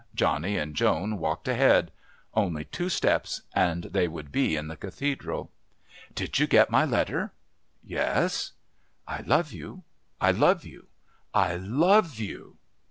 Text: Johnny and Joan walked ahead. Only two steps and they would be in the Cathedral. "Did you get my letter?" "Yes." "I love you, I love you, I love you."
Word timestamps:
Johnny 0.15 0.57
and 0.57 0.73
Joan 0.75 1.19
walked 1.19 1.47
ahead. 1.47 1.91
Only 2.33 2.63
two 2.65 2.89
steps 2.89 3.43
and 3.53 3.83
they 3.83 4.07
would 4.07 4.31
be 4.31 4.55
in 4.55 4.67
the 4.67 4.75
Cathedral. 4.75 5.51
"Did 6.15 6.39
you 6.39 6.47
get 6.47 6.71
my 6.71 6.85
letter?" 6.85 7.33
"Yes." 7.83 8.53
"I 9.07 9.21
love 9.21 9.53
you, 9.53 9.83
I 10.19 10.31
love 10.31 10.65
you, 10.65 10.87
I 11.35 11.55
love 11.57 12.17
you." 12.17 12.57